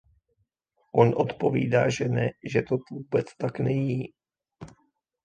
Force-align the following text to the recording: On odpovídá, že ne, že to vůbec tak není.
On 0.95 1.13
odpovídá, 1.17 1.89
že 1.89 2.07
ne, 2.09 2.29
že 2.43 2.61
to 2.61 2.77
vůbec 2.91 3.35
tak 3.35 3.59
není. 3.59 4.05